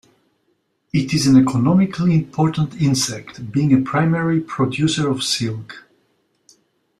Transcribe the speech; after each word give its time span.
It 0.91 1.13
is 1.13 1.27
an 1.27 1.39
economically 1.39 2.15
important 2.15 2.73
insect, 2.81 3.51
being 3.51 3.71
a 3.71 3.83
primary 3.83 4.41
producer 4.41 5.07
of 5.07 5.21
silk. 5.21 5.85